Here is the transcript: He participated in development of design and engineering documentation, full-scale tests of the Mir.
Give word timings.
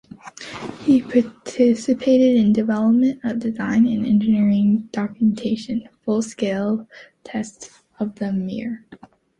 He 0.81 0.99
participated 0.99 2.35
in 2.35 2.53
development 2.53 3.19
of 3.23 3.37
design 3.37 3.85
and 3.85 4.03
engineering 4.03 4.89
documentation, 4.91 5.87
full-scale 6.03 6.87
tests 7.23 7.83
of 7.99 8.15
the 8.15 8.31
Mir. 8.33 8.83